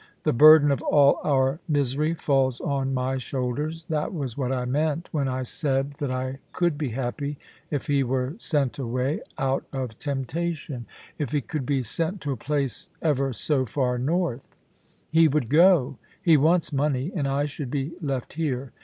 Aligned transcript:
The 0.23 0.33
burden 0.33 0.71
of 0.71 0.81
all 0.81 1.19
our 1.23 1.59
misery 1.67 2.15
falls 2.15 2.59
on 2.59 2.91
my 2.91 3.17
shoulders. 3.17 3.85
That 3.85 4.11
was 4.11 4.35
what 4.35 4.51
I 4.51 4.65
meant 4.65 5.09
when 5.11 5.27
I 5.27 5.43
said 5.43 5.91
that 5.99 6.09
I 6.09 6.39
e6ikl 6.55 6.75
be 6.75 6.89
happy 6.89 7.37
if 7.69 7.85
he 7.85 8.03
were 8.03 8.33
sent 8.39 8.79
away 8.79 9.21
out 9.37 9.63
of 9.71 9.99
temptation— 9.99 10.87
if 11.19 11.29
7—2 11.29 11.33
loo 11.33 11.37
POLICY 11.37 11.37
AND 11.37 11.37
PASSION. 11.37 11.37
he 11.37 11.41
could 11.41 11.65
be 11.67 11.83
sent 11.83 12.21
to 12.21 12.31
a 12.31 12.35
place 12.35 12.89
ever 13.03 13.31
so 13.31 13.63
far 13.63 13.99
north.... 13.99 14.55
He 15.11 15.27
would 15.27 15.49
go— 15.49 15.99
he 16.23 16.35
wants 16.35 16.73
money— 16.73 17.11
and 17.15 17.27
I 17.27 17.45
should 17.45 17.69
be 17.69 17.91
left 18.01 18.33
here. 18.33 18.71